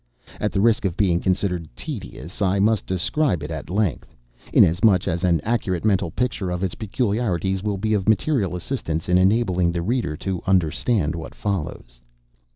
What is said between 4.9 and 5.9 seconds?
as an accurate